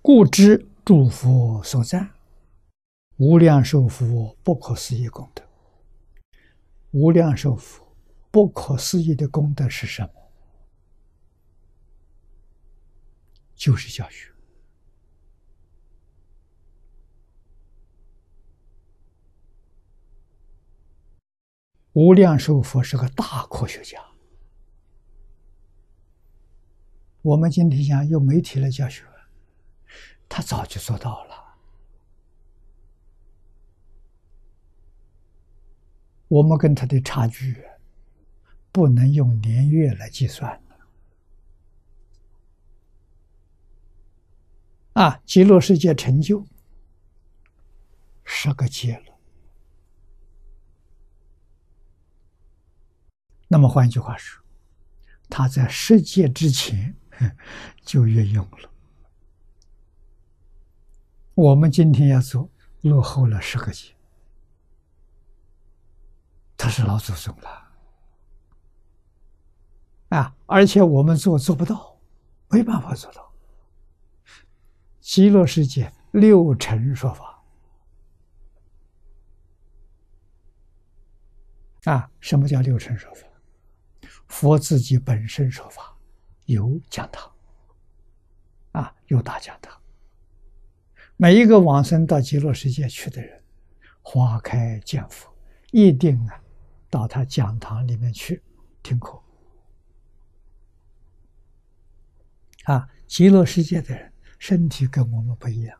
[0.00, 2.14] 故知诸佛所赞，
[3.16, 5.42] 无量寿佛不可思议功德。
[6.92, 7.86] 无量寿佛
[8.30, 10.10] 不可思议的功德是什么？
[13.54, 14.32] 就是教学。
[21.92, 23.98] 无量寿佛是个大科学家。
[27.20, 29.04] 我们今天讲用媒体来教学，
[30.38, 31.58] 他早就做到了。
[36.28, 37.64] 我们跟他的差距，
[38.70, 40.62] 不能用年月来计算。
[44.92, 46.46] 啊，极乐世界成就
[48.22, 49.18] 十个劫了。
[53.48, 54.40] 那么换句话说，
[55.28, 56.94] 他在十界之前
[57.82, 58.70] 就运用了。
[61.38, 63.94] 我们今天要做，落后了十个劫。
[66.56, 67.68] 他是老祖宗了，
[70.08, 70.34] 啊！
[70.46, 71.96] 而且我们做做不到，
[72.48, 73.32] 没办法做到。
[75.00, 77.40] 极乐世界六尘说法，
[81.84, 83.22] 啊，什么叫六尘说法？
[84.26, 85.96] 佛自己本身说法，
[86.46, 87.32] 有讲堂，
[88.72, 89.80] 啊，有大讲堂。
[91.20, 93.42] 每一个往生到极乐世界去的人，
[94.02, 95.28] 花开见佛，
[95.72, 96.40] 一定啊，
[96.88, 98.40] 到他讲堂里面去
[98.84, 99.20] 听课。
[102.66, 105.76] 啊，极乐世界的人身体跟我们不一样，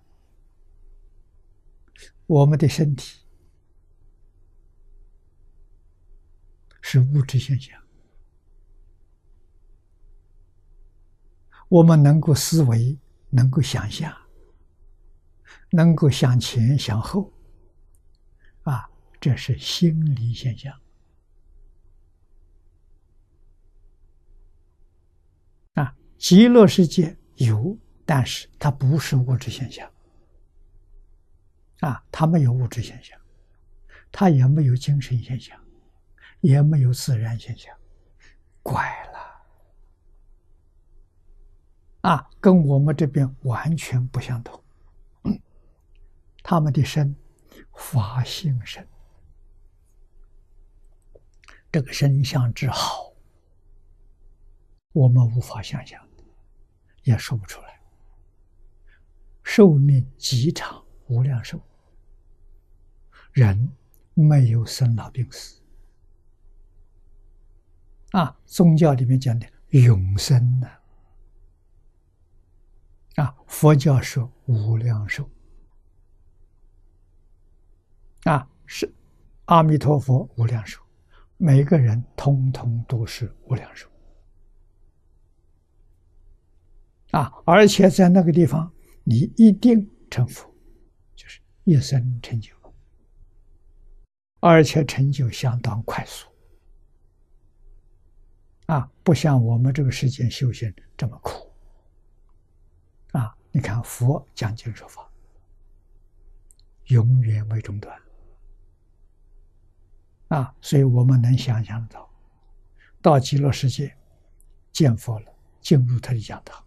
[2.26, 3.20] 我们的身体
[6.80, 7.80] 是物质现象。
[11.68, 12.98] 我们能够思维，
[13.30, 14.12] 能够想象，
[15.70, 17.32] 能够向前向后，
[18.62, 18.88] 啊，
[19.20, 20.72] 这是心理现象。
[25.74, 29.90] 啊，极乐世界有，但是它不是物质现象。
[31.80, 33.16] 啊，它没有物质现象，
[34.10, 35.56] 它也没有精神现象，
[36.40, 37.72] 也没有自然现象，
[38.62, 38.82] 怪
[39.12, 39.18] 了。
[42.10, 44.60] 啊，跟我们这边完全不相同。
[46.50, 47.14] 他们的身
[47.74, 48.88] 法性身，
[51.70, 53.12] 这个身相之好，
[54.94, 56.02] 我们无法想象，
[57.02, 57.78] 也说不出来。
[59.42, 61.60] 寿命极长，无量寿，
[63.32, 63.70] 人
[64.14, 65.60] 没有生老病死。
[68.12, 70.66] 啊，宗教里面讲的永生呢？
[73.16, 75.28] 啊，佛教说无量寿，
[78.24, 78.88] 啊是
[79.46, 80.80] 阿弥陀佛无量寿，
[81.38, 83.88] 每个人通通都是无量寿，
[87.12, 88.70] 啊，而且在那个地方，
[89.04, 90.54] 你一定成佛，
[91.16, 92.54] 就是一生成就，
[94.40, 96.28] 而且成就相当快速，
[98.66, 101.50] 啊，不像我们这个世间修行这么苦。
[103.12, 103.34] 啊。
[103.50, 105.10] 你看，佛讲经说法，
[106.88, 107.98] 永远没中断。
[110.28, 110.54] 啊！
[110.60, 112.08] 所以我们能想象到，
[113.00, 113.96] 到极乐世界
[114.72, 116.64] 见佛了，进入他的讲堂，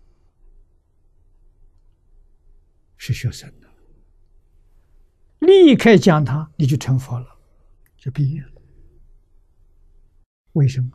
[2.97, 3.69] 是学生的，
[5.39, 7.39] 离开讲堂你就成佛了，
[7.97, 8.61] 就毕业了。
[10.53, 10.91] 为什么？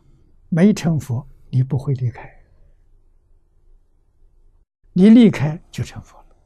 [0.48, 2.33] 没成佛，你不会离开。
[4.93, 6.37] 你离开就成佛了，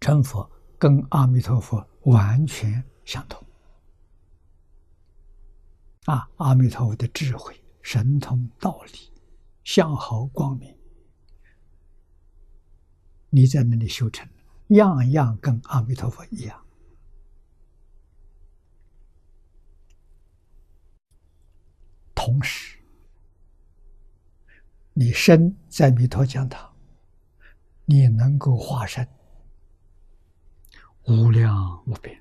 [0.00, 3.42] 成佛跟阿弥陀佛完全相同。
[6.06, 9.12] 啊，阿弥陀佛的智慧、神通、道理、
[9.62, 10.76] 相好、光明，
[13.30, 14.28] 你在那里修成，
[14.68, 16.64] 样样跟阿弥陀佛一样。
[22.14, 22.78] 同时。
[24.96, 26.72] 你身在弥陀讲堂，
[27.84, 29.04] 你能够化身
[31.08, 32.16] 无量无边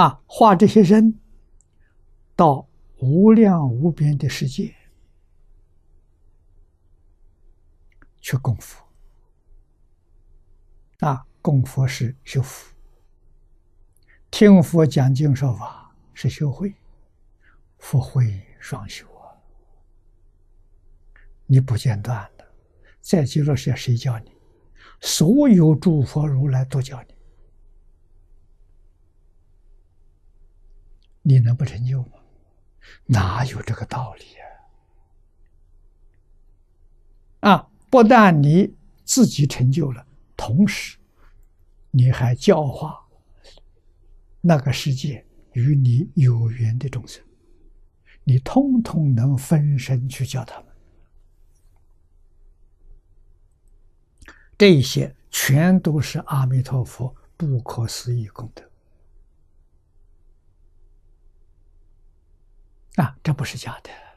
[0.00, 1.20] 啊，化这些人
[2.34, 2.66] 到
[3.00, 4.74] 无量无边的世界
[8.22, 8.82] 去供佛
[11.00, 12.74] 啊，供佛是修福，
[14.30, 16.74] 听佛讲经说法是修慧，
[17.76, 19.36] 福慧双修啊。
[21.44, 22.46] 你不间断的
[23.02, 24.32] 在极乐世界谁教你？
[25.02, 27.14] 所有诸佛如来都教你，
[31.30, 32.18] 你能不成就吗？
[33.06, 34.24] 哪有这个道理
[37.40, 37.52] 啊？
[37.52, 38.74] 啊，不但你
[39.04, 40.04] 自己成就了，
[40.36, 40.98] 同时
[41.92, 43.06] 你还教化
[44.40, 47.24] 那个世界与你有缘的众生，
[48.24, 50.66] 你通通能分身去教他们。
[54.58, 58.68] 这些全都是阿弥陀佛不可思议功德
[62.96, 63.14] 啊！
[63.22, 64.09] 这不是假的。